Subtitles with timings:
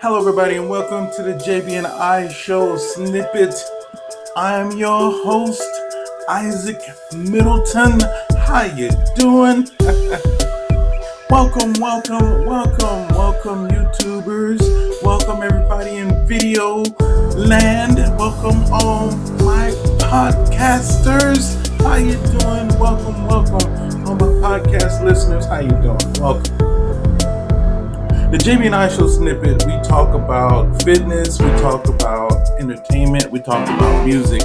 [0.00, 3.52] Hello, everybody, and welcome to the JB and I Show snippet.
[4.36, 5.60] I'm your host,
[6.28, 6.80] Isaac
[7.16, 7.98] Middleton.
[8.38, 9.68] How you doing?
[11.30, 15.02] welcome, welcome, welcome, welcome, YouTubers.
[15.02, 16.84] Welcome everybody in video
[17.34, 17.96] land.
[18.16, 19.10] Welcome all
[19.42, 21.56] my podcasters.
[21.82, 22.68] How you doing?
[22.78, 25.44] Welcome, welcome, all my podcast listeners.
[25.46, 25.98] How you doing?
[26.20, 26.68] Welcome.
[28.30, 33.40] The JB and I Show snippet, we talk about fitness, we talk about entertainment, we
[33.40, 34.42] talk about music.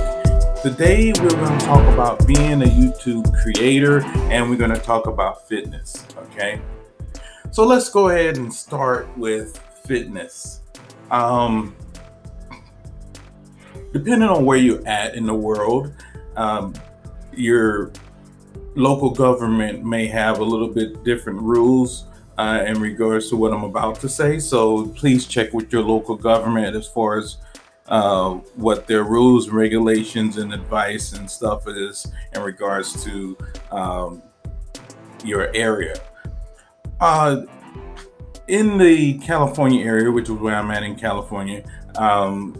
[0.61, 5.05] Today, we're going to talk about being a YouTube creator and we're going to talk
[5.05, 6.07] about fitness.
[6.17, 6.61] Okay.
[7.51, 10.61] So let's go ahead and start with fitness.
[11.11, 11.75] Um,
[13.91, 15.93] depending on where you're at in the world,
[16.37, 16.73] um,
[17.33, 17.91] your
[18.75, 22.05] local government may have a little bit different rules
[22.37, 24.39] uh, in regards to what I'm about to say.
[24.39, 27.37] So please check with your local government as far as
[27.87, 33.37] uh, what their rules, regulations, and advice and stuff is in regards to
[33.71, 34.21] um,
[35.23, 35.95] your area.
[36.99, 37.41] Uh,
[38.47, 41.63] in the California area, which is where I'm at in California,
[41.97, 42.55] um,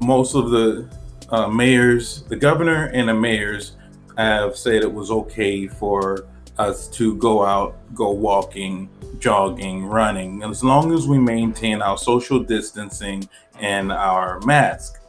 [0.00, 0.88] most of the
[1.30, 3.76] uh, mayors, the governor, and the mayors
[4.16, 6.26] have said it was okay for
[6.60, 12.38] us to go out, go walking, jogging, running, as long as we maintain our social
[12.38, 15.00] distancing and our mask.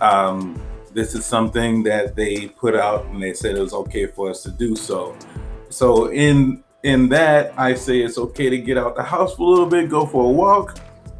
[0.00, 0.60] Um,
[0.92, 4.42] this is something that they put out and they said it was okay for us
[4.44, 5.16] to do so.
[5.68, 9.50] So in in that, I say it's okay to get out the house for a
[9.50, 10.78] little bit, go for a walk.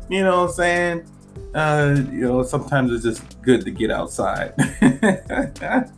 [0.08, 1.10] You know what I'm saying?
[1.54, 4.52] Uh, you know, sometimes it's just good to get outside.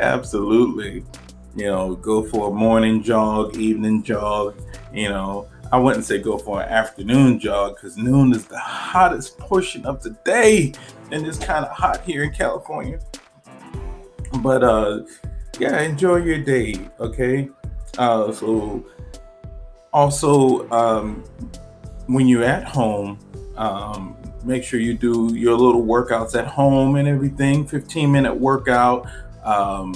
[0.00, 1.04] Absolutely.
[1.54, 4.56] You know, go for a morning jog, evening jog.
[4.92, 9.38] You know, I wouldn't say go for an afternoon jog because noon is the hottest
[9.38, 10.72] portion of the day,
[11.10, 13.00] and it's kind of hot here in California.
[14.40, 15.00] But uh,
[15.58, 16.74] yeah, enjoy your day.
[16.98, 17.50] Okay.
[17.98, 18.84] Uh, so
[19.92, 21.22] also, um,
[22.06, 23.18] when you're at home,
[23.56, 29.06] um, make sure you do your little workouts at home and everything 15 minute workout
[29.44, 29.94] um,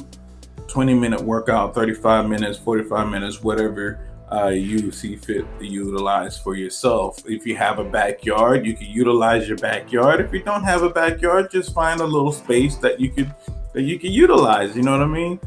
[0.68, 4.00] 20 minute workout 35 minutes 45 minutes whatever
[4.32, 7.22] uh, you see fit to utilize for yourself.
[7.26, 10.20] If you have a backyard you can utilize your backyard.
[10.20, 13.32] If you don't have a backyard just find a little space that you could
[13.72, 15.38] that you can utilize you know what i mean?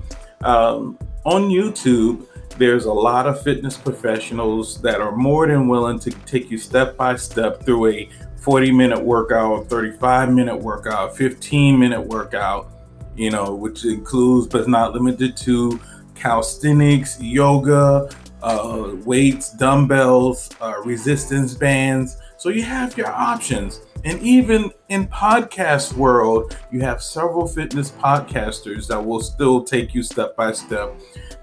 [0.41, 2.25] Um, on youtube
[2.57, 6.97] there's a lot of fitness professionals that are more than willing to take you step
[6.97, 8.09] by step through a
[8.41, 12.71] 40 minute workout, 35 minute workout, 15 minute workout,
[13.19, 15.77] you know, which includes but not limited to
[16.15, 18.09] calisthenics, yoga,
[18.41, 22.15] uh, weights, dumbbells, uh, resistance bands.
[22.37, 23.81] So you have your options.
[24.05, 30.01] And even in podcast world, you have several fitness podcasters that will still take you
[30.01, 30.97] step by step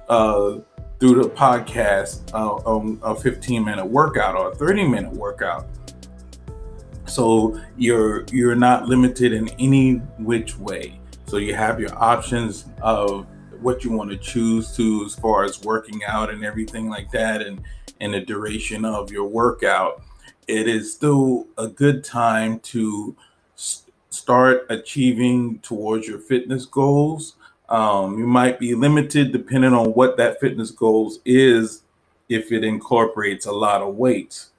[0.08, 0.56] uh,
[0.98, 5.66] through the podcast uh, on a 15 minute workout or a 30 minute workout
[7.04, 13.26] so you're you're not limited in any which way so you have your options of
[13.60, 17.42] what you want to choose to as far as working out and everything like that
[17.42, 17.62] and
[18.00, 20.02] and the duration of your workout
[20.46, 23.16] it is still a good time to
[24.10, 27.36] start achieving towards your fitness goals
[27.68, 31.82] um, you might be limited depending on what that fitness goals is
[32.28, 34.50] if it incorporates a lot of weights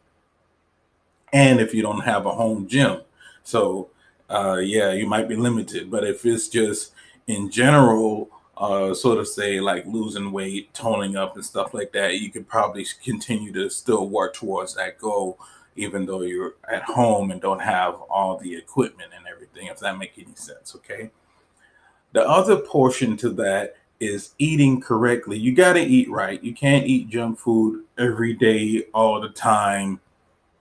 [1.34, 3.02] and if you don't have a home gym.
[3.44, 3.90] So,
[4.30, 5.90] uh, yeah, you might be limited.
[5.90, 6.94] But if it's just
[7.28, 12.20] in general, uh, sort of say like losing weight, toning up, and stuff like that,
[12.20, 15.40] you could probably continue to still work towards that goal,
[15.76, 19.98] even though you're at home and don't have all the equipment and everything, if that
[19.98, 20.76] makes any sense.
[20.76, 21.12] Okay.
[22.14, 25.38] The other portion to that is eating correctly.
[25.38, 26.44] You got to eat right.
[26.44, 30.00] You can't eat junk food every day, all the time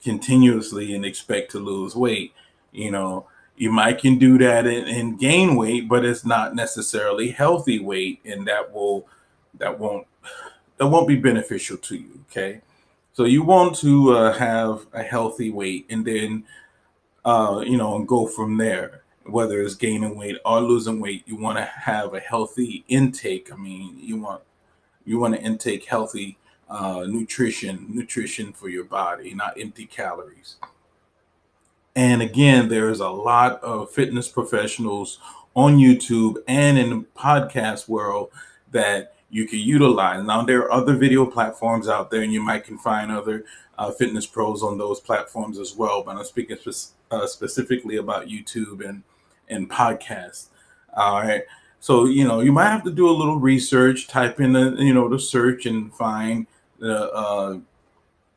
[0.03, 2.33] continuously and expect to lose weight.
[2.73, 7.31] You know, you might can do that and, and gain weight, but it's not necessarily
[7.31, 9.07] healthy weight, and that will
[9.59, 10.07] that won't
[10.77, 12.21] that won't be beneficial to you.
[12.31, 12.61] Okay,
[13.13, 16.45] so you want to uh, have a healthy weight, and then
[17.25, 19.03] uh, you know, and go from there.
[19.25, 23.53] Whether it's gaining weight or losing weight, you want to have a healthy intake.
[23.53, 24.43] I mean, you want
[25.05, 26.39] you want to intake healthy
[26.69, 30.57] uh, nutrition, nutrition for your body, not empty calories.
[31.97, 35.19] And again, there's a lot of fitness professionals
[35.55, 38.31] on YouTube and in the podcast world
[38.71, 40.23] that you can utilize.
[40.23, 43.47] Now, there are other video platforms out there, and you might can find other
[43.79, 46.03] uh, fitness pros on those platforms as well.
[46.03, 49.03] But I'm speaking spe- uh, specifically about YouTube and
[49.49, 50.49] and podcasts.
[50.95, 51.43] All right.
[51.81, 54.93] So you know you might have to do a little research, type in the you
[54.93, 56.47] know the search and find
[56.79, 57.59] the uh,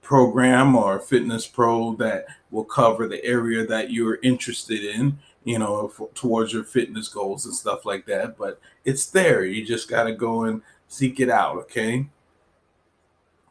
[0.09, 5.87] program or fitness pro that will cover the area that you're interested in you know
[5.87, 9.45] for, towards your fitness goals and stuff like that but it's there.
[9.45, 12.07] You just got to go and seek it out okay?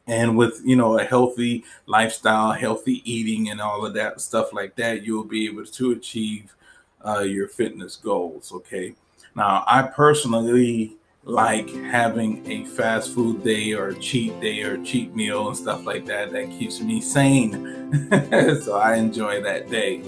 [0.09, 4.75] And with you know a healthy lifestyle healthy eating and all of that stuff like
[4.75, 6.57] that you'll be able to achieve
[7.07, 8.97] uh, your fitness goals okay?
[9.37, 10.98] Now i personally
[11.29, 15.85] like having a fast food day or a cheat day or cheat meal and stuff
[15.85, 16.33] like that.
[16.33, 18.11] That keeps me sane.
[18.63, 20.01] so I enjoy that day.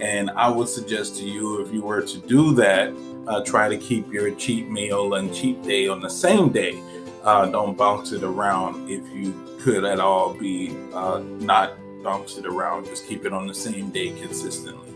[0.00, 2.92] And I would suggest to you, if you were to do that,
[3.26, 6.82] uh, try to keep your cheat meal and cheat day on the same day.
[7.22, 12.46] Uh, don't bounce it around if you could at all be uh, not bounce it
[12.46, 12.86] around.
[12.86, 14.88] Just keep it on the same day consistently.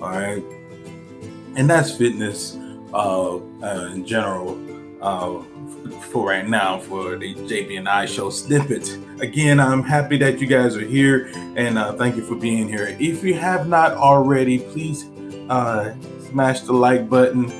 [0.00, 0.44] All right.
[1.56, 2.56] And that's fitness
[2.94, 4.69] uh, uh, in general
[5.00, 5.42] uh,
[6.10, 8.98] for right now for the JB and I show snippet.
[9.20, 12.96] Again, I'm happy that you guys are here and uh, thank you for being here.
[12.98, 15.06] If you have not already, please
[15.48, 15.94] uh,
[16.28, 17.50] smash the like button,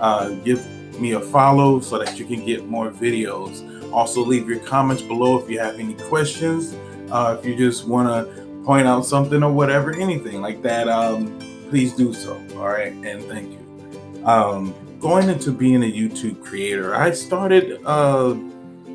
[0.00, 0.64] uh, give
[1.00, 3.66] me a follow so that you can get more videos.
[3.92, 6.76] Also, leave your comments below if you have any questions.
[7.10, 11.38] Uh, if you just want to point out something or whatever, anything like that, um,
[11.70, 12.40] please do so.
[12.56, 14.26] All right, and thank you.
[14.26, 18.34] Um, going into being a YouTube creator, I started uh,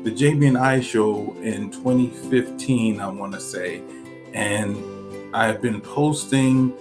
[0.04, 3.82] the JB and I show in 2015, I want to say,
[4.32, 4.76] and
[5.34, 6.72] I've been posting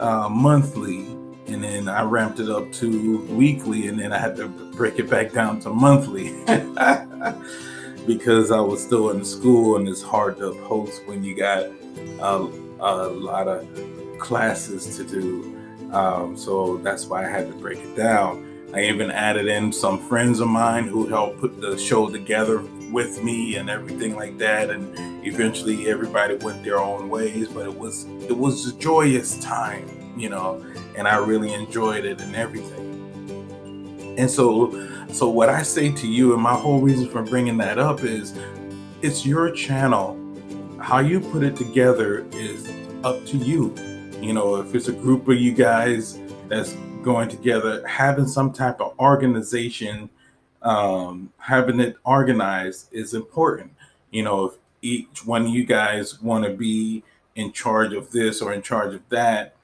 [0.00, 1.00] uh, monthly,
[1.46, 5.10] and then I ramped it up to weekly, and then I had to break it
[5.10, 6.32] back down to monthly
[8.06, 11.64] because I was still in school, and it's hard to post when you got
[12.20, 12.48] a,
[12.80, 13.68] a lot of
[14.18, 15.56] classes to do.
[15.92, 18.49] Um, so that's why I had to break it down.
[18.72, 22.62] I even added in some friends of mine who helped put the show together
[22.92, 24.70] with me and everything like that.
[24.70, 30.14] And eventually everybody went their own ways, but it was it was a joyous time,
[30.16, 30.64] you know,
[30.96, 34.14] and I really enjoyed it and everything.
[34.16, 37.78] And so so what I say to you and my whole reason for bringing that
[37.78, 38.38] up is
[39.02, 40.16] it's your channel.
[40.78, 43.74] How you put it together is up to you.
[44.20, 48.80] You know, if it's a group of you guys that's going together, having some type
[48.80, 50.10] of organization,
[50.62, 53.72] um, having it organized is important.
[54.10, 57.02] You know, if each one of you guys want to be
[57.34, 59.54] in charge of this or in charge of that,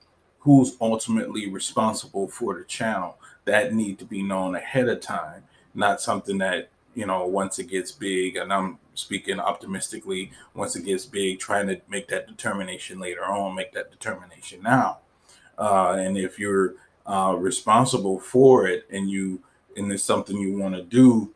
[0.40, 3.18] who's ultimately responsible for the channel?
[3.44, 5.44] That need to be known ahead of time,
[5.74, 8.36] not something that you know once it gets big.
[8.36, 10.32] And I'm speaking optimistically.
[10.54, 14.98] Once it gets big, trying to make that determination later on, make that determination now.
[15.58, 16.74] Uh, and if you're
[17.06, 19.42] uh, responsible for it and you
[19.76, 21.32] and it's something you want to do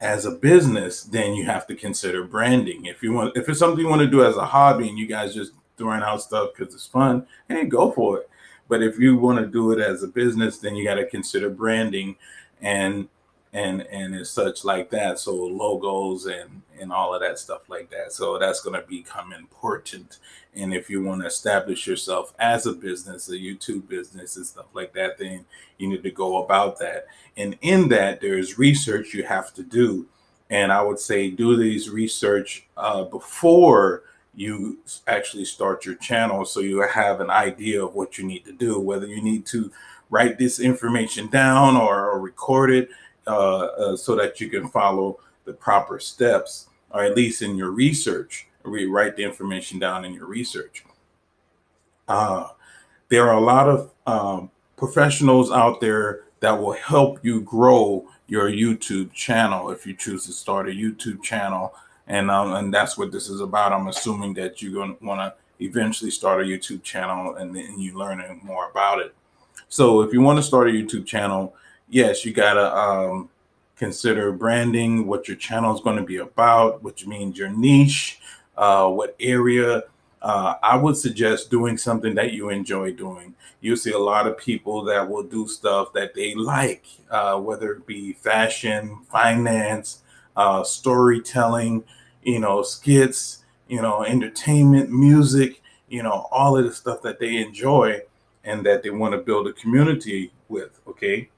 [0.00, 2.84] as a business, then you have to consider branding.
[2.84, 5.06] If you want, if it's something you want to do as a hobby and you
[5.06, 8.30] guys just throwing out stuff because it's fun, hey, go for it.
[8.68, 11.48] But if you want to do it as a business, then you got to consider
[11.48, 12.16] branding
[12.60, 13.08] and
[13.56, 15.18] and and as such like that.
[15.18, 18.12] So logos and and all of that stuff like that.
[18.12, 20.18] So that's going to become important.
[20.54, 24.66] And if you want to establish yourself as a business, a YouTube business and stuff
[24.74, 25.46] like that, then
[25.78, 27.06] you need to go about that.
[27.34, 30.06] And in that, there's research you have to do.
[30.50, 34.02] And I would say do these research uh, before
[34.34, 38.52] you actually start your channel so you have an idea of what you need to
[38.52, 39.72] do, whether you need to
[40.10, 42.90] write this information down or, or record it
[43.26, 49.16] so that you can follow the proper steps, or at least in your research, write
[49.16, 50.84] the information down in your research.
[52.08, 52.48] Uh,
[53.08, 58.50] there are a lot of um, professionals out there that will help you grow your
[58.50, 61.74] YouTube channel if you choose to start a YouTube channel.
[62.08, 63.72] And, um, and that's what this is about.
[63.72, 67.78] I'm assuming that you're going to want to eventually start a YouTube channel and then
[67.78, 69.14] you learning more about it.
[69.68, 71.54] So if you want to start a YouTube channel,
[71.88, 73.28] yes, you gotta um,
[73.76, 78.18] consider branding, what your channel is going to be about, which means your niche,
[78.56, 79.84] uh, what area.
[80.22, 83.34] Uh, I would suggest doing something that you enjoy doing.
[83.60, 87.72] You see a lot of people that will do stuff that they like, uh, whether
[87.72, 90.02] it be fashion, finance,
[90.34, 91.84] uh, storytelling,
[92.22, 97.36] you know, skits, you know, entertainment, music, you know, all of the stuff that they
[97.36, 98.00] enjoy
[98.44, 100.80] and that they want to build a community with.
[100.88, 101.28] Okay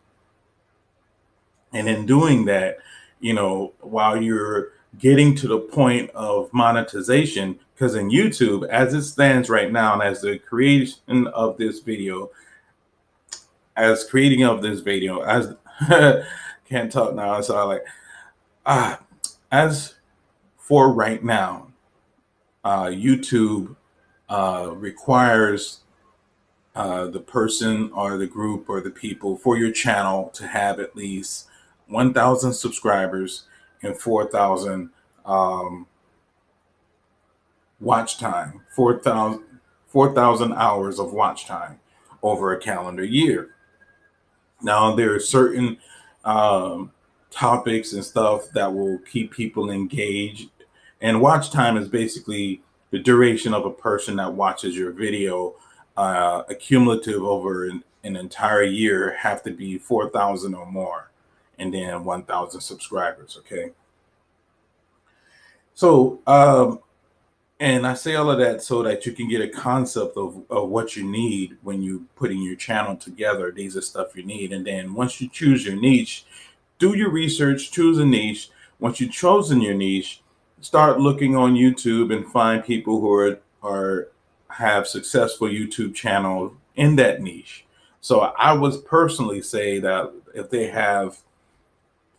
[1.72, 2.78] and in doing that,
[3.20, 9.02] you know, while you're getting to the point of monetization, because in YouTube, as it
[9.02, 12.30] stands right now, and as the creation of this video,
[13.76, 15.54] as creating of this video, as
[16.68, 17.84] can't talk now, so I like
[18.66, 19.00] ah,
[19.50, 19.94] as
[20.56, 21.68] for right now,
[22.64, 23.76] uh, YouTube
[24.28, 25.80] uh, requires
[26.74, 30.94] uh, the person or the group or the people for your channel to have at
[30.94, 31.47] least
[31.88, 33.44] 1,000 subscribers
[33.82, 34.90] and 4,000
[35.24, 35.86] um,
[37.80, 39.44] watch time, 4,000
[39.88, 41.80] 4, hours of watch time
[42.22, 43.50] over a calendar year.
[44.62, 45.78] Now, there are certain
[46.24, 46.92] um,
[47.30, 50.50] topics and stuff that will keep people engaged.
[51.00, 55.54] And watch time is basically the duration of a person that watches your video.
[55.96, 61.07] Uh, accumulative over an, an entire year have to be 4,000 or more,
[61.58, 63.36] and then 1,000 subscribers.
[63.40, 63.70] Okay.
[65.74, 66.80] So, um,
[67.60, 70.68] and I say all of that so that you can get a concept of, of
[70.68, 73.50] what you need when you're putting your channel together.
[73.50, 74.52] These are stuff you need.
[74.52, 76.24] And then once you choose your niche,
[76.78, 78.50] do your research, choose a niche.
[78.78, 80.22] Once you've chosen your niche,
[80.60, 84.08] start looking on YouTube and find people who are are
[84.50, 87.66] have successful YouTube channels in that niche.
[88.00, 91.18] So I would personally say that if they have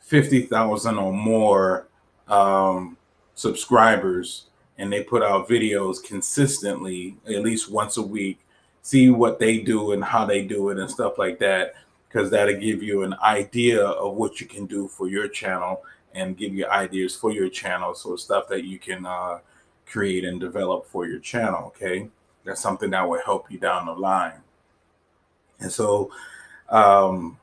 [0.10, 1.88] 50,000 or more
[2.28, 2.98] um,
[3.36, 4.48] subscribers
[4.80, 8.40] and they put out videos consistently, at least once a week,
[8.82, 11.76] see what they do and how they do it and stuff like that
[12.08, 15.84] because that'll give you an idea of what you can do for your channel
[16.16, 17.94] and give you ideas for your channel.
[17.94, 19.40] So stuff that you can uh,
[19.86, 21.66] create and develop for your channel.
[21.68, 22.10] Okay,
[22.46, 24.42] that's something that will help you down the line.
[25.60, 26.10] And so,
[26.70, 27.39] um,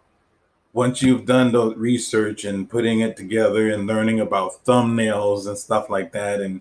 [0.76, 5.88] once you've done the research and putting it together and learning about thumbnails and stuff
[5.88, 6.61] like that, and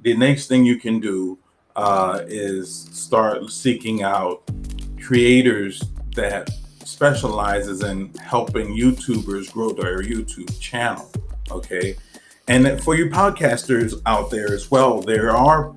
[0.00, 1.38] the next thing you can do
[1.76, 4.42] uh, is start seeking out
[5.04, 5.84] creators
[6.16, 6.48] that
[6.86, 11.12] specializes in helping YouTubers grow their YouTube channel.
[11.50, 11.96] Okay.
[12.48, 15.74] And for you podcasters out there as well, there are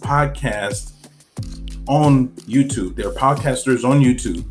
[0.00, 0.92] podcasts
[1.88, 2.94] on YouTube.
[2.94, 4.44] There are podcasters on YouTube,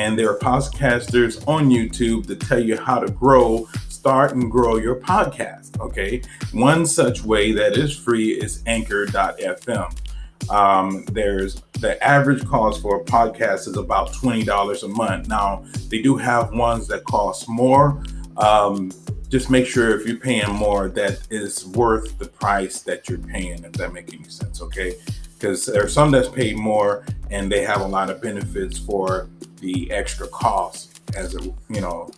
[0.00, 4.76] and there are podcasters on YouTube that tell you how to grow, start, and grow
[4.76, 5.78] your podcast.
[5.78, 6.22] Okay.
[6.52, 10.50] One such way that is free is anchor.fm.
[10.50, 15.28] Um, there's the average cost for a podcast is about $20 a month.
[15.28, 18.02] Now, they do have ones that cost more.
[18.38, 18.90] Um,
[19.28, 23.64] just make sure if you're paying more, that is worth the price that you're paying,
[23.64, 24.94] if that makes any sense, okay?
[25.34, 29.28] Because there are some that's paid more and they have a lot of benefits for
[29.60, 32.10] the extra cost as a you know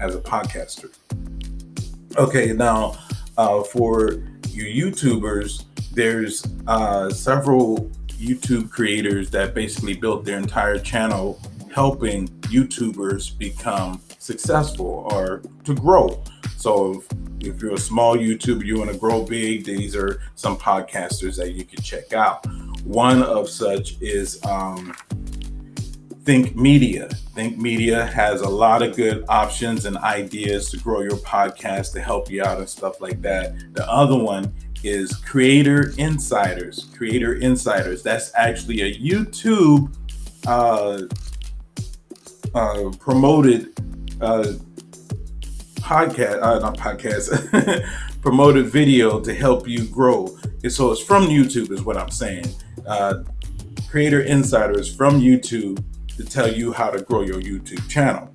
[0.00, 0.94] as a podcaster.
[2.16, 2.96] Okay, now
[3.36, 11.38] uh, for you YouTubers, there's uh, several YouTube creators that basically built their entire channel
[11.72, 16.24] helping YouTubers become successful or to grow.
[16.56, 17.02] So
[17.40, 21.36] if, if you're a small YouTuber, you want to grow big, these are some podcasters
[21.36, 22.46] that you can check out.
[22.84, 24.94] One of such is um,
[26.26, 27.06] Think Media.
[27.36, 32.00] Think Media has a lot of good options and ideas to grow your podcast to
[32.00, 33.54] help you out and stuff like that.
[33.74, 34.52] The other one
[34.82, 36.88] is Creator Insiders.
[36.96, 38.02] Creator Insiders.
[38.02, 39.94] That's actually a YouTube
[40.48, 41.02] uh,
[42.56, 43.68] uh, promoted
[44.20, 44.54] uh,
[45.76, 47.88] podcast, uh, not podcast,
[48.20, 50.36] promoted video to help you grow.
[50.64, 52.46] And so it's from YouTube, is what I'm saying.
[52.84, 53.22] Uh,
[53.88, 55.84] Creator Insiders from YouTube
[56.16, 58.32] to tell you how to grow your YouTube channel.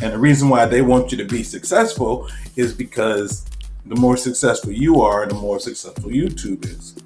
[0.00, 3.44] And the reason why they want you to be successful is because
[3.86, 6.96] the more successful you are, the more successful YouTube is.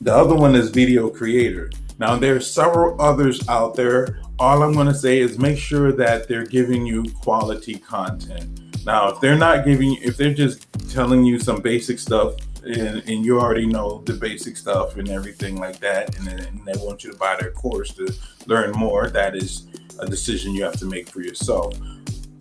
[0.00, 1.70] The other one is video creator.
[1.98, 4.20] Now, there's several others out there.
[4.38, 8.84] All I'm going to say is make sure that they're giving you quality content.
[8.84, 12.34] Now, if they're not giving, you, if they're just telling you some basic stuff
[12.66, 17.04] and, and you already know the basic stuff and everything like that, and, they want
[17.04, 18.12] you to buy their course to
[18.46, 19.68] learn more, that is
[20.00, 21.78] a decision you have to make for yourself.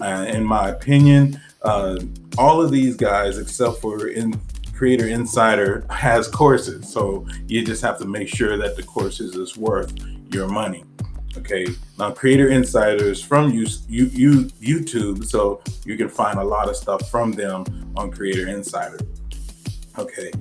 [0.01, 1.97] Uh, in my opinion, uh,
[2.39, 4.33] all of these guys, except for in
[4.73, 6.91] Creator Insider, has courses.
[6.91, 9.93] So you just have to make sure that the courses is worth
[10.31, 10.83] your money.
[11.37, 11.67] Okay.
[11.99, 16.67] Now, Creator Insider is from you, you, you, YouTube, so you can find a lot
[16.67, 18.99] of stuff from them on Creator Insider.
[19.97, 20.31] Okay.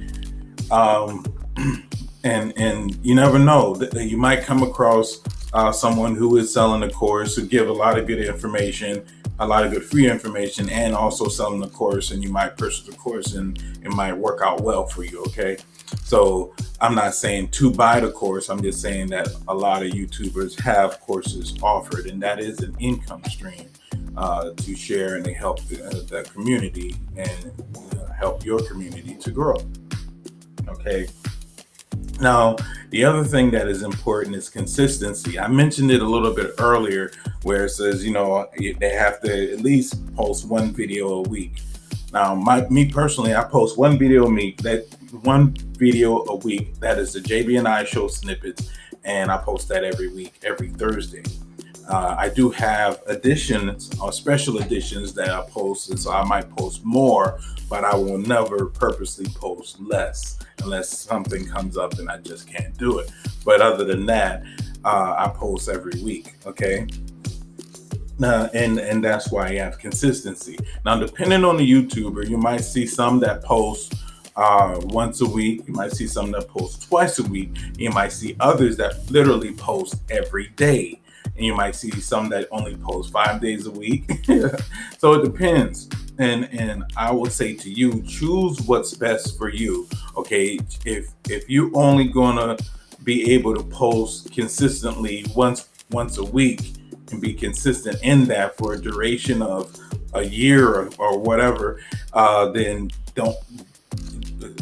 [0.70, 1.24] Um,
[2.24, 5.20] and and you never know that you might come across
[5.52, 9.04] uh, someone who is selling a course who give a lot of good information
[9.40, 12.82] a lot of good free information and also selling the course and you might purchase
[12.82, 15.56] the course and it might work out well for you okay
[16.02, 19.90] so i'm not saying to buy the course i'm just saying that a lot of
[19.90, 23.68] youtubers have courses offered and that is an income stream
[24.16, 29.14] uh, to share and they help the, uh, the community and uh, help your community
[29.14, 29.56] to grow
[30.68, 31.06] okay
[32.20, 32.56] now,
[32.90, 35.38] the other thing that is important is consistency.
[35.38, 39.52] I mentioned it a little bit earlier where it says, you know, they have to
[39.52, 41.60] at least post one video a week.
[42.12, 44.58] Now, my me personally, I post one video a week.
[44.62, 44.86] That
[45.22, 46.78] one video a week.
[46.78, 48.70] That is the JB and I show snippets,
[49.04, 51.24] and I post that every week, every Thursday.
[51.88, 56.84] Uh, I do have editions or special editions that I post, so I might post
[56.84, 57.38] more,
[57.68, 62.76] but I will never purposely post less unless something comes up and I just can't
[62.78, 63.10] do it.
[63.44, 64.44] But other than that,
[64.84, 66.34] uh, I post every week.
[66.46, 66.86] Okay.
[68.22, 70.58] Uh, and and that's why I have consistency.
[70.86, 73.94] Now, depending on the YouTuber, you might see some that post
[74.36, 75.64] uh, once a week.
[75.66, 77.50] You might see some that post twice a week.
[77.76, 81.00] You might see others that literally post every day
[81.36, 84.10] and you might see some that only post five days a week.
[84.98, 85.88] so it depends.
[86.18, 89.88] And and I would say to you, choose what's best for you.
[90.16, 92.56] Okay, if if you're only gonna
[93.02, 96.74] be able to post consistently once once a week
[97.10, 99.76] and be consistent in that for a duration of
[100.14, 101.80] a year or, or whatever,
[102.12, 103.36] uh, then don't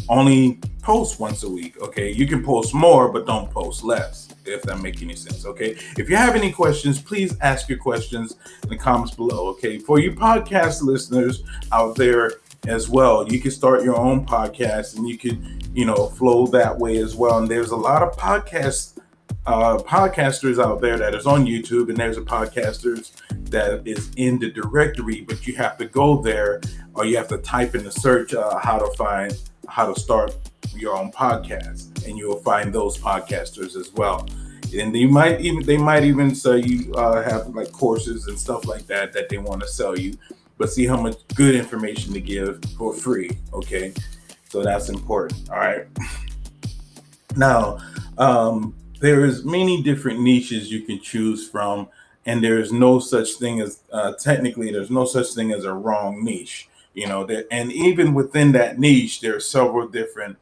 [0.08, 1.80] only post once a week.
[1.82, 5.46] Okay, you can post more, but don't post less if that make any sense.
[5.46, 5.76] Okay.
[5.96, 9.48] If you have any questions, please ask your questions in the comments below.
[9.48, 9.78] Okay.
[9.78, 12.32] For you podcast listeners out there
[12.66, 16.78] as well, you can start your own podcast and you can, you know, flow that
[16.78, 17.38] way as well.
[17.38, 18.98] And there's a lot of podcasts,
[19.46, 23.12] uh, podcasters out there that is on YouTube, and there's a podcasters
[23.50, 26.60] that is in the directory, but you have to go there
[26.94, 29.36] or you have to type in the search uh, how to find
[29.68, 30.36] how to start
[30.74, 34.26] your own podcast, and you'll find those podcasters as well.
[34.74, 38.66] And you might even they might even sell you uh, have like courses and stuff
[38.66, 40.16] like that that they want to sell you,
[40.58, 43.30] but see how much good information to give for free.
[43.52, 43.92] Okay,
[44.48, 45.50] so that's important.
[45.50, 45.86] All right.
[47.36, 47.78] Now,
[48.18, 51.88] um, there's many different niches you can choose from,
[52.26, 56.24] and there's no such thing as uh, technically there's no such thing as a wrong
[56.24, 56.68] niche.
[56.94, 60.36] You know that, and even within that niche, there are several different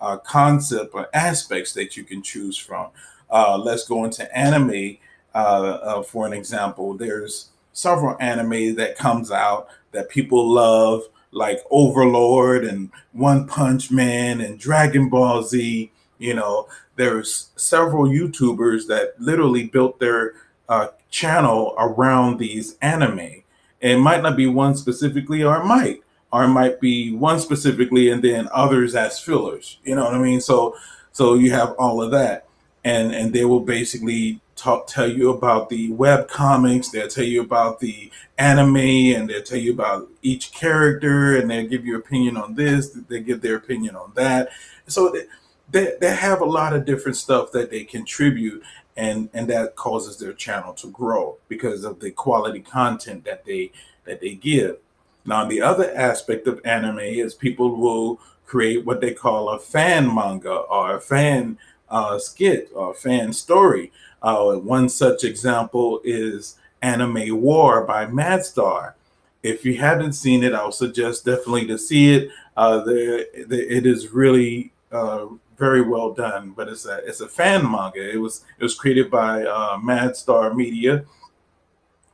[0.00, 2.88] uh, concept or aspects that you can choose from.
[3.30, 4.98] Uh, let's go into anime
[5.34, 6.94] uh, uh, for an example.
[6.94, 14.40] There's several anime that comes out that people love, like Overlord and One Punch Man
[14.40, 15.90] and Dragon Ball Z.
[16.18, 20.34] You know, there's several YouTubers that literally built their
[20.68, 23.42] uh, channel around these anime.
[23.80, 28.10] It might not be one specifically, or it might or it might be one specifically
[28.10, 29.78] and then others as fillers.
[29.84, 30.40] You know what I mean?
[30.40, 30.76] So
[31.12, 32.45] so you have all of that.
[32.86, 37.42] And and they will basically talk tell you about the web comics, they'll tell you
[37.42, 38.76] about the anime
[39.16, 43.20] and they'll tell you about each character and they'll give you opinion on this, they
[43.20, 44.48] give their opinion on that.
[44.86, 45.24] So they,
[45.70, 48.62] they, they have a lot of different stuff that they contribute
[48.96, 53.72] and and that causes their channel to grow because of the quality content that they
[54.04, 54.78] that they give
[55.26, 60.14] now, the other aspect of anime is people will create what they call a fan
[60.14, 63.92] manga or a fan uh, skit or fan story.
[64.22, 68.94] Uh, one such example is Anime War by Madstar.
[69.42, 72.30] If you haven't seen it, I'll suggest definitely to see it.
[72.56, 77.28] Uh, the, the, it is really uh, very well done, but it's a it's a
[77.28, 78.10] fan manga.
[78.10, 81.04] It was it was created by uh, Madstar Media,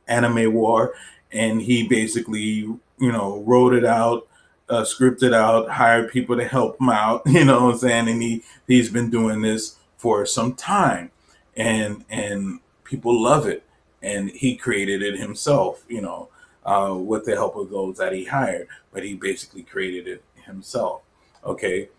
[0.07, 0.93] Anime War,
[1.31, 2.67] and he basically
[3.03, 4.27] you know, wrote it out,
[4.69, 8.07] uh, scripted out, hired people to help him out, you know what I'm saying?
[8.09, 11.11] And he, he's been doing this for some time
[11.55, 13.63] and, and people love it.
[14.01, 16.29] And he created it himself, you know,
[16.65, 21.01] uh, with the help of those that he hired, but he basically created it himself.
[21.45, 21.89] Okay.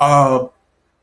[0.00, 0.48] Uh,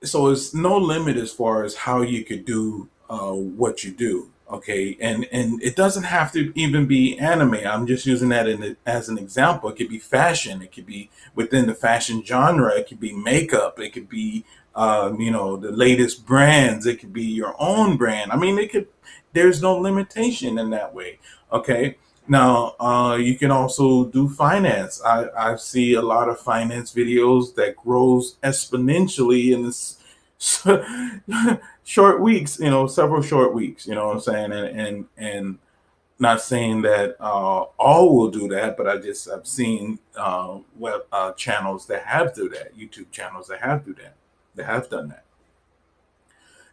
[0.03, 4.32] so it's no limit as far as how you could do uh, what you do
[4.51, 7.60] okay and and it doesn't have to even be anime.
[7.65, 8.47] I'm just using that
[8.86, 9.69] as an example.
[9.69, 10.62] It could be fashion.
[10.62, 12.75] It could be within the fashion genre.
[12.77, 13.79] It could be makeup.
[13.79, 16.86] It could be um, you know the latest brands.
[16.86, 18.32] It could be your own brand.
[18.32, 18.88] I mean it could
[19.34, 21.19] there's no limitation in that way.
[21.51, 21.97] Okay?
[22.27, 25.01] Now uh, you can also do finance.
[25.03, 29.97] I, I see a lot of finance videos that grows exponentially in this
[31.84, 34.51] short weeks, you know, several short weeks, you know what I'm saying?
[34.51, 35.58] And and and
[36.19, 41.01] not saying that uh, all will do that, but I just I've seen uh, web
[41.12, 44.15] uh, channels that have do that, YouTube channels that have do that,
[44.56, 45.23] that have done that.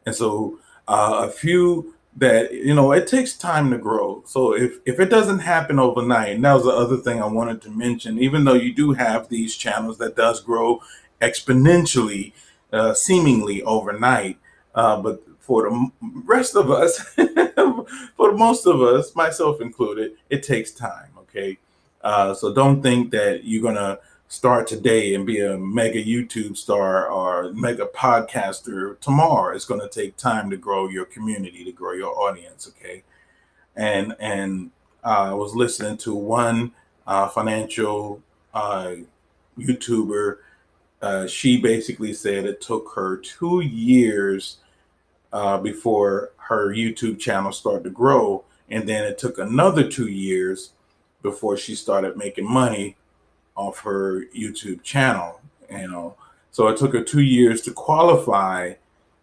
[0.05, 4.23] And so uh, a few that you know it takes time to grow.
[4.27, 7.63] So if if it doesn't happen overnight, and that was the other thing I wanted
[7.63, 8.19] to mention.
[8.19, 10.83] Even though you do have these channels that does grow
[11.21, 12.33] exponentially,
[12.73, 14.39] uh, seemingly overnight,
[14.75, 15.91] uh, but for the
[16.25, 17.01] rest of us,
[18.17, 21.11] for most of us, myself included, it takes time.
[21.19, 21.59] Okay,
[22.03, 23.99] uh, so don't think that you're gonna
[24.31, 29.55] start today and be a mega YouTube star or mega podcaster tomorrow.
[29.55, 32.69] It's going to take time to grow your community, to grow your audience.
[32.69, 33.03] Okay,
[33.75, 34.71] and and
[35.05, 36.73] uh, I was listening to one
[37.07, 38.23] uh, financial
[38.55, 38.95] uh,
[39.59, 40.39] YouTuber.
[41.03, 44.59] Uh, she basically said it took her two years
[45.33, 50.73] uh, before her YouTube channel started to grow, and then it took another two years
[51.23, 52.97] before she started making money
[53.57, 55.41] off her YouTube channel.
[55.71, 56.17] You know,
[56.51, 58.75] so it took her two years to qualify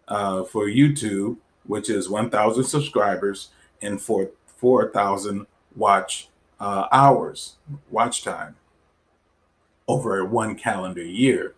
[0.08, 3.50] uh, for YouTube, which is 1,000 subscribers
[3.82, 7.56] and for 4,000 watch uh, hours,
[7.90, 8.56] watch time
[9.86, 11.54] over one calendar year.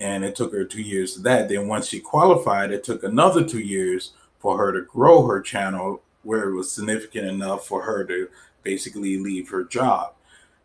[0.00, 1.48] And it took her two years to that.
[1.48, 6.02] Then once she qualified, it took another two years for her to grow her channel
[6.22, 8.28] where it was significant enough for her to
[8.62, 10.14] basically leave her job.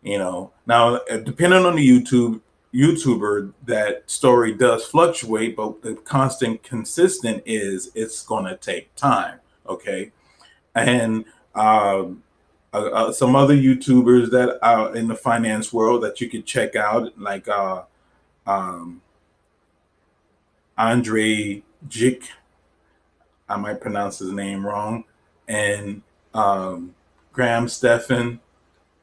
[0.01, 2.41] You know, now uh, depending on the YouTube
[2.73, 9.39] YouTuber, that story does fluctuate, but the constant consistent is it's to take time.
[9.67, 10.11] Okay,
[10.75, 12.21] and um,
[12.73, 16.75] uh, uh, some other YouTubers that are in the finance world that you could check
[16.75, 17.83] out, like uh,
[18.45, 19.01] um,
[20.77, 22.29] Andrei Jikh.
[23.47, 25.03] I might pronounce his name wrong,
[25.47, 26.01] and
[26.33, 26.95] um,
[27.31, 28.39] Graham Stephan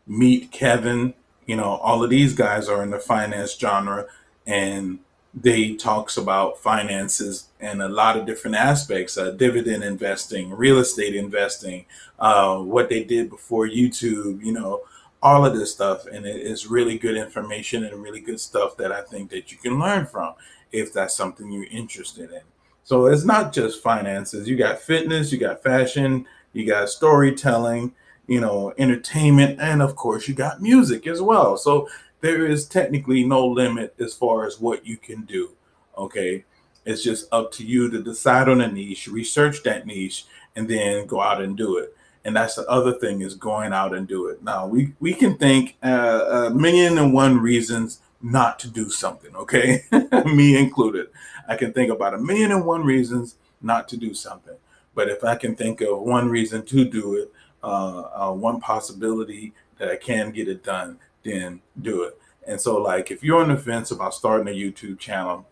[0.07, 1.15] Meet Kevin,
[1.47, 4.07] you know, all of these guys are in the finance genre
[4.47, 4.99] and
[5.35, 11.15] they talks about finances and a lot of different aspects, uh, dividend investing, real estate
[11.15, 11.87] investing,
[12.19, 14.83] uh, what they did before YouTube, you know,
[15.23, 16.05] all of this stuff.
[16.07, 19.59] And it is really good information and really good stuff that I think that you
[19.59, 20.35] can learn from
[20.73, 22.41] if that's something you're interested in.
[22.85, 24.49] So it's not just finances.
[24.49, 27.95] You got fitness, you got fashion, you got storytelling,
[28.27, 31.57] you know, entertainment, and of course, you got music as well.
[31.57, 31.89] So
[32.21, 35.51] there is technically no limit as far as what you can do.
[35.97, 36.45] Okay.
[36.85, 41.07] It's just up to you to decide on a niche, research that niche, and then
[41.07, 41.95] go out and do it.
[42.25, 44.43] And that's the other thing is going out and do it.
[44.43, 49.35] Now we we can think uh, a million and one reasons not to do something.
[49.35, 49.85] Okay,
[50.25, 51.09] me included.
[51.49, 54.57] I can think about a million and one reasons not to do something.
[54.95, 57.33] But if I can think of one reason to do it,
[57.63, 62.19] uh, uh, one possibility that I can get it done, then do it.
[62.47, 65.47] And so, like, if you're on the fence about starting a YouTube channel,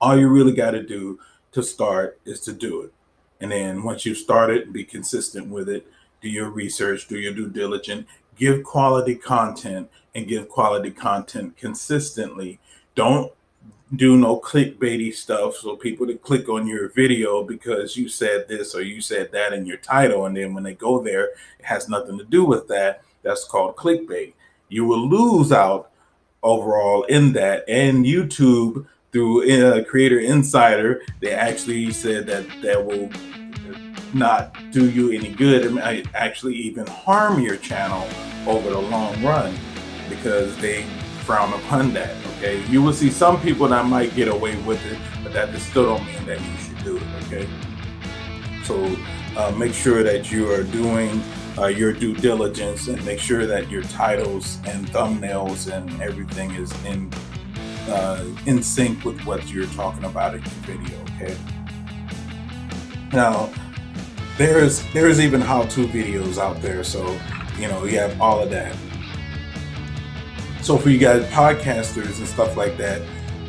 [0.00, 1.18] all you really got to do
[1.52, 2.92] to start is to do it.
[3.40, 5.86] And then once you start it, be consistent with it,
[6.20, 12.58] do your research, do your due diligence, give quality content and give quality content consistently.
[12.94, 13.32] Don't
[13.96, 18.74] do no clickbaity stuff so people to click on your video because you said this
[18.74, 21.26] or you said that in your title and then when they go there
[21.58, 24.32] it has nothing to do with that that's called clickbait
[24.68, 25.90] you will lose out
[26.42, 33.08] overall in that and youtube through uh, creator insider they actually said that that will
[34.14, 38.06] not do you any good and might actually even harm your channel
[38.46, 39.54] over the long run
[40.08, 40.84] because they
[41.24, 42.14] frown upon that.
[42.36, 45.84] Okay, you will see some people that might get away with it, but that still
[45.84, 47.02] don't mean that you should do it.
[47.24, 47.48] Okay,
[48.64, 48.96] so
[49.36, 51.22] uh, make sure that you are doing
[51.56, 56.72] uh, your due diligence and make sure that your titles and thumbnails and everything is
[56.84, 57.10] in
[57.88, 60.98] uh, in sync with what you're talking about in your video.
[61.16, 61.36] Okay.
[63.12, 63.50] Now,
[64.36, 67.18] there's there's even how-to videos out there, so
[67.58, 68.76] you know you have all of that.
[70.62, 73.02] So for you guys podcasters and stuff like that,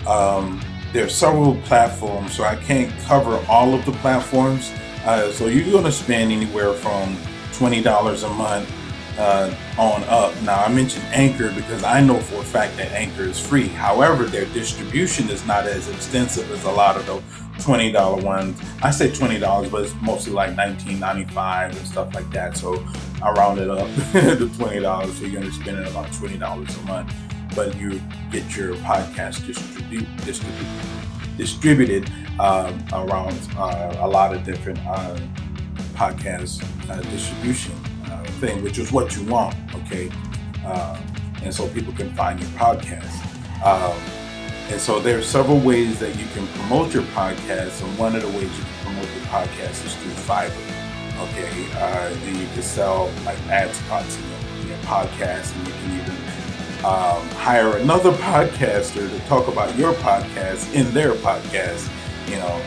[0.06, 2.36] um, there are several platforms.
[2.36, 4.72] So I can't cover all of the platforms.
[5.06, 7.18] Uh, so you're going to spend anywhere from
[7.54, 8.70] twenty dollars a month
[9.18, 10.40] uh, on up.
[10.42, 13.68] Now I mentioned Anchor because I know for a fact that Anchor is free.
[13.68, 17.22] However, their distribution is not as extensive as a lot of the
[17.60, 18.60] twenty dollar ones.
[18.82, 22.58] I say twenty dollars, but it's mostly like nineteen ninety five and stuff like that.
[22.58, 22.86] So
[23.22, 26.76] I round it up to twenty dollars, so you're gonna be spending about twenty dollars
[26.78, 27.14] a month.
[27.56, 34.80] But you get your podcast distribu- distribu- distributed um, around uh, a lot of different
[34.86, 35.18] uh,
[35.94, 37.74] podcast uh, distribution
[38.40, 39.56] thing, which is what you want.
[39.76, 40.12] Okay,
[40.66, 41.00] uh,
[41.44, 43.14] and so people can find your podcast.
[43.64, 43.98] Um,
[44.70, 48.22] and so there are several ways that you can promote your podcast, and one of
[48.22, 50.76] the ways you can promote your podcast is through Fiverr.
[51.30, 54.24] Okay, uh, and you can sell like ad spots in
[54.68, 56.16] your, podcast, and you can even
[56.86, 61.90] um, hire another podcaster to talk about your podcast in their podcast.
[62.30, 62.62] You know,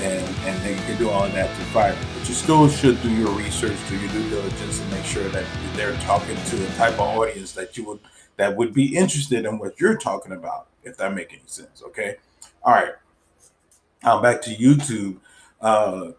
[0.00, 2.18] and and then you can do all of that through Fiverr.
[2.18, 5.44] But you still should do your research, do your due diligence, and make sure that
[5.74, 8.00] they're talking to the type of audience that you would
[8.36, 10.68] that would be interested in what you're talking about.
[10.82, 12.16] If that makes any sense, okay?
[12.62, 12.94] All right.
[14.02, 15.18] Now back to YouTube.
[15.60, 16.12] Uh,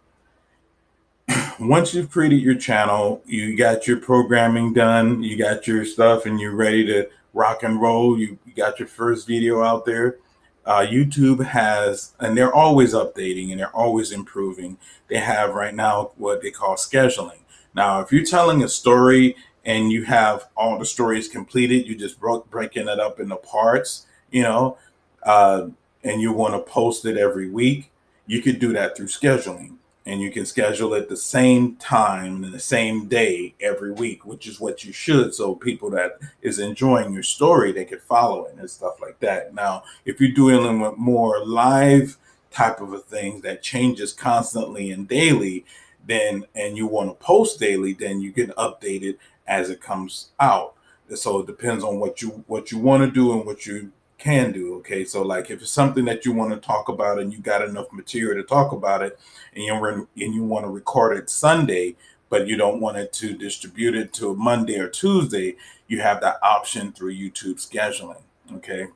[1.60, 6.40] once you've created your channel, you got your programming done, you got your stuff, and
[6.40, 8.20] you're ready to rock and roll.
[8.20, 10.18] You, you got your first video out there
[10.66, 14.78] uh, YouTube has, and they're always updating and they're always improving.
[15.08, 17.40] They have right now what they call scheduling.
[17.74, 22.20] Now, if you're telling a story and you have all the stories completed, you just
[22.20, 24.78] broke breaking it up into parts, you know,
[25.24, 25.68] uh,
[26.04, 27.92] and you want to post it every week,
[28.26, 32.54] you could do that through scheduling and you can schedule it the same time and
[32.54, 35.34] the same day every week, which is what you should.
[35.36, 39.54] So people that is enjoying your story, they could follow it and stuff like that.
[39.54, 42.18] Now, if you're doing with more live
[42.50, 45.66] type of a thing that changes constantly and daily,
[46.06, 50.30] then and you want to post daily, then you can update it as it comes
[50.40, 50.74] out.
[51.14, 54.52] So it depends on what you what you want to do and what you can
[54.52, 54.76] do.
[54.76, 57.68] Okay, so like if it's something that you want to talk about and you got
[57.68, 59.20] enough material to talk about it,
[59.56, 61.96] and you and you want to record it Sunday,
[62.30, 65.56] but you don't want it to distribute it to Monday or Tuesday,
[65.88, 68.22] you have that option through YouTube scheduling.
[68.54, 68.88] Okay.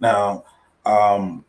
[0.00, 0.44] Now,
[0.86, 1.44] um,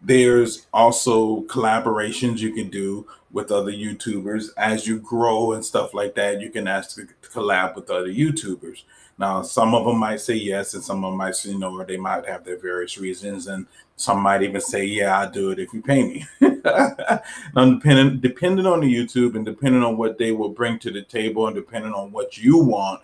[0.00, 6.14] there's also collaborations you can do with other YouTubers as you grow and stuff like
[6.14, 6.40] that.
[6.40, 8.82] You can ask to collab with other YouTubers.
[9.20, 11.84] Now, some of them might say yes, and some of them might say no, or
[11.84, 15.58] they might have their various reasons, and some might even say, "Yeah, I'll do it
[15.58, 17.20] if you pay me." now,
[17.54, 21.46] depending depending on the YouTube and depending on what they will bring to the table,
[21.46, 23.02] and depending on what you want,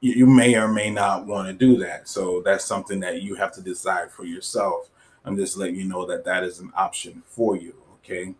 [0.00, 2.08] you, you may or may not want to do that.
[2.08, 4.88] So that's something that you have to decide for yourself.
[5.26, 7.74] I'm just letting you know that that is an option for you.
[7.98, 8.34] Okay.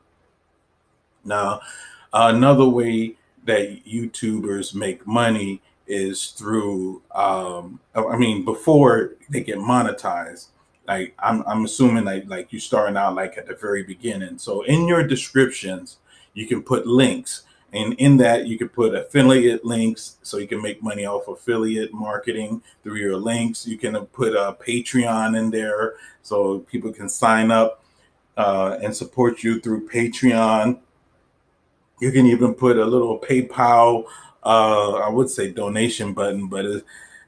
[1.27, 1.61] Now,
[2.11, 5.61] another way that YouTubers make money
[5.93, 10.49] is through um i mean before they get monetized
[10.89, 14.39] like i'm, I'm assuming like like you starting out like at the very beginning.
[14.39, 15.99] So in your descriptions
[16.35, 17.43] you can put links.
[17.75, 21.93] And in that you can put affiliate links so you can make money off affiliate
[21.93, 23.67] marketing through your links.
[23.67, 27.83] You can put a patreon in there so people can sign up
[28.37, 30.81] uh, and support you through patreon.
[32.01, 34.05] You can even put a little paypal
[34.45, 36.81] uh, I would say donation button, but uh,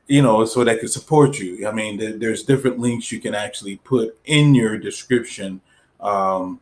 [0.06, 1.66] you know, so that could support you.
[1.66, 5.60] I mean, th- there's different links you can actually put in your description
[6.00, 6.60] um,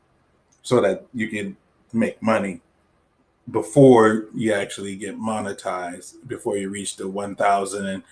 [0.62, 1.56] so that you can
[1.92, 2.60] make money
[3.50, 8.02] before you actually get monetized, before you reach the 1,000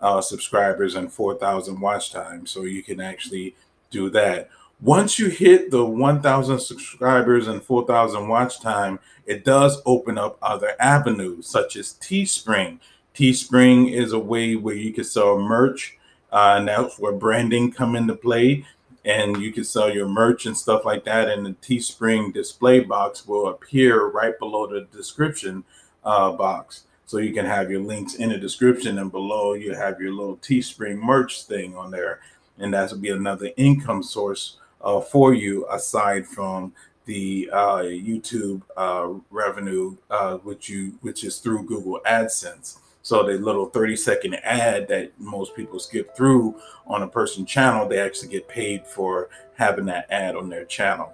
[0.00, 2.46] uh, subscribers and 4,000 watch time.
[2.46, 3.54] So you can actually
[3.90, 4.48] do that.
[4.80, 10.76] Once you hit the 1,000 subscribers and 4,000 watch time, it does open up other
[10.78, 12.78] avenues such as Teespring.
[13.12, 15.98] Teespring is a way where you can sell merch,
[16.30, 18.64] uh, and where branding come into play.
[19.04, 21.28] And you can sell your merch and stuff like that.
[21.28, 25.64] And the Teespring display box will appear right below the description
[26.04, 26.84] uh, box.
[27.04, 30.36] So you can have your links in the description, and below you have your little
[30.36, 32.20] Teespring merch thing on there.
[32.58, 36.72] And that will be another income source uh, for you aside from
[37.04, 42.78] the uh, YouTube uh, revenue, uh, which you which is through Google AdSense.
[43.02, 47.88] So the little 30 second ad that most people skip through on a person channel,
[47.88, 51.12] they actually get paid for having that ad on their channel.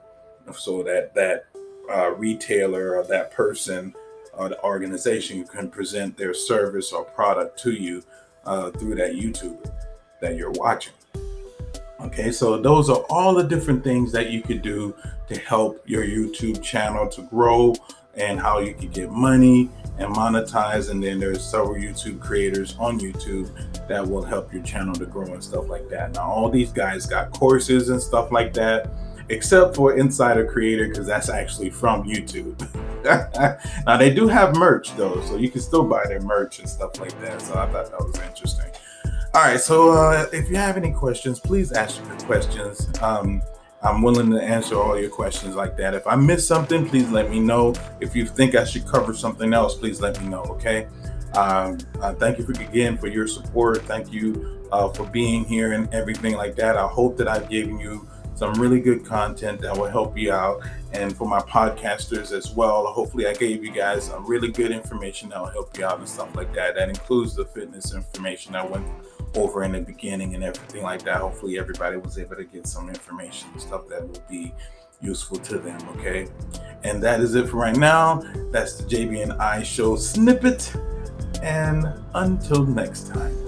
[0.53, 1.46] So that that
[1.88, 3.94] uh, retailer or that person
[4.33, 8.03] or the organization can present their service or product to you
[8.44, 9.70] uh, through that YouTube
[10.20, 10.92] that you're watching.
[12.05, 14.95] Okay, so those are all the different things that you could do
[15.27, 17.75] to help your YouTube channel to grow
[18.14, 20.90] and how you can get money and monetize.
[20.90, 23.51] And then there's several YouTube creators on YouTube
[23.88, 26.12] that will help your channel to grow and stuff like that.
[26.12, 28.90] Now, all these guys got courses and stuff like that,
[29.31, 32.55] except for Insider Creator, because that's actually from YouTube.
[33.87, 37.01] now, they do have merch though, so you can still buy their merch and stuff
[37.01, 37.40] like that.
[37.40, 38.71] So I thought that was interesting.
[39.35, 42.88] All right, so uh, if you have any questions, please ask your questions.
[43.03, 43.42] Um,
[43.83, 45.92] I'm willing to answer all your questions like that.
[45.92, 47.75] If I miss something, please let me know.
[48.01, 50.42] If you think I should cover something else, please let me know.
[50.42, 50.87] Okay.
[51.35, 53.83] Um, uh, thank you for, again for your support.
[53.87, 56.77] Thank you uh, for being here and everything like that.
[56.77, 60.62] I hope that I've given you some really good content that will help you out.
[60.92, 65.31] And for my podcasters as well, hopefully I gave you guys some really good information
[65.31, 66.77] that will help you out and stuff like that.
[66.77, 68.87] That includes the fitness information I went
[69.37, 71.18] over in the beginning and everything like that.
[71.18, 74.53] Hopefully everybody was able to get some information and stuff that will be
[75.01, 75.81] useful to them.
[75.97, 76.29] Okay.
[76.83, 78.23] And that is it for right now.
[78.51, 80.75] That's the JB and I show snippet.
[81.42, 83.44] And until next time.